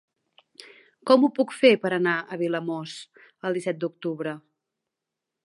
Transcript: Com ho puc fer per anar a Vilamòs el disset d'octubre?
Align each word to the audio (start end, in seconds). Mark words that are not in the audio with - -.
Com 1.09 1.27
ho 1.27 1.29
puc 1.39 1.53
fer 1.57 1.71
per 1.83 1.91
anar 1.99 2.15
a 2.37 2.41
Vilamòs 2.45 2.97
el 3.51 3.59
disset 3.61 3.83
d'octubre? 3.85 4.35